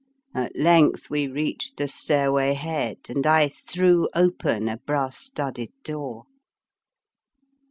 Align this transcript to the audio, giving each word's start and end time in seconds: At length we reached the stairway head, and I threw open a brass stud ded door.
At 0.33 0.55
length 0.57 1.11
we 1.11 1.27
reached 1.27 1.77
the 1.77 1.87
stairway 1.87 2.53
head, 2.53 3.01
and 3.07 3.27
I 3.27 3.49
threw 3.49 4.09
open 4.15 4.67
a 4.67 4.77
brass 4.77 5.19
stud 5.25 5.53
ded 5.53 5.71
door. 5.83 6.23